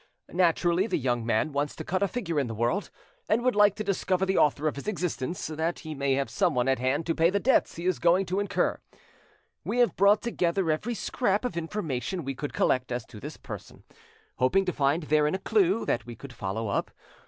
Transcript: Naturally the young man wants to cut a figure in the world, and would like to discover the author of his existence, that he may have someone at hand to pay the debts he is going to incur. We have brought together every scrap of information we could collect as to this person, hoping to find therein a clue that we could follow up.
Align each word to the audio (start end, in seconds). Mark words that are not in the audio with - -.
Naturally 0.33 0.87
the 0.87 0.97
young 0.97 1.23
man 1.23 1.51
wants 1.51 1.75
to 1.75 1.83
cut 1.83 2.01
a 2.01 2.07
figure 2.07 2.39
in 2.39 2.47
the 2.47 2.55
world, 2.55 2.89
and 3.29 3.43
would 3.43 3.55
like 3.55 3.75
to 3.75 3.83
discover 3.83 4.25
the 4.25 4.35
author 4.35 4.67
of 4.67 4.75
his 4.75 4.87
existence, 4.87 5.45
that 5.45 5.81
he 5.81 5.93
may 5.93 6.15
have 6.15 6.27
someone 6.27 6.67
at 6.67 6.79
hand 6.79 7.05
to 7.05 7.13
pay 7.13 7.29
the 7.29 7.39
debts 7.39 7.75
he 7.75 7.85
is 7.85 7.99
going 7.99 8.25
to 8.25 8.39
incur. 8.39 8.79
We 9.63 9.77
have 9.77 9.95
brought 9.95 10.23
together 10.23 10.71
every 10.71 10.95
scrap 10.95 11.45
of 11.45 11.55
information 11.55 12.25
we 12.25 12.33
could 12.33 12.51
collect 12.51 12.91
as 12.91 13.05
to 13.05 13.19
this 13.19 13.37
person, 13.37 13.83
hoping 14.37 14.65
to 14.65 14.73
find 14.73 15.03
therein 15.03 15.35
a 15.35 15.37
clue 15.37 15.85
that 15.85 16.07
we 16.07 16.15
could 16.15 16.33
follow 16.33 16.69
up. 16.69 16.89